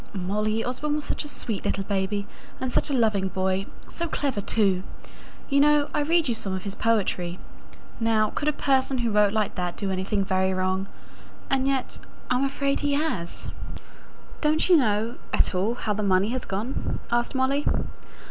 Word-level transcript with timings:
Molly, 0.13 0.65
Osborne 0.65 0.95
was 0.95 1.05
such 1.05 1.23
a 1.25 1.27
sweet 1.27 1.63
little 1.63 1.83
baby, 1.83 2.25
and 2.59 2.71
such 2.71 2.89
a 2.89 2.93
loving 2.95 3.27
boy: 3.27 3.67
so 3.87 4.07
clever, 4.07 4.41
too! 4.41 4.81
You 5.47 5.59
know 5.59 5.89
I 5.93 5.99
read 6.01 6.27
you 6.27 6.33
some 6.33 6.53
of 6.53 6.63
his 6.63 6.73
poetry: 6.73 7.37
now, 7.99 8.31
could 8.31 8.47
a 8.47 8.51
person 8.51 8.97
who 8.97 9.11
wrote 9.11 9.31
like 9.31 9.53
that 9.53 9.77
do 9.77 9.91
anything 9.91 10.25
very 10.25 10.55
wrong? 10.55 10.87
And 11.51 11.67
yet 11.67 11.99
I'm 12.31 12.43
afraid 12.43 12.79
he 12.79 12.93
has." 12.93 13.51
"Don't 14.41 14.67
you 14.69 14.75
know, 14.75 15.17
at 15.33 15.53
all, 15.53 15.75
how 15.75 15.93
the 15.93 16.01
money 16.01 16.29
has 16.29 16.45
gone?" 16.45 16.99
asked 17.11 17.35
Molly. 17.35 17.67